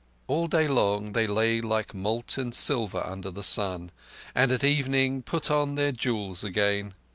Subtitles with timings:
[0.25, 3.91] All day long they lay like molten silver under the sun,
[4.33, 6.95] and at evening put on their jewels again.